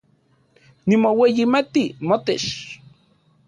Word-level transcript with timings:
Nimoueyimati 0.87 1.83
motech 2.07 2.47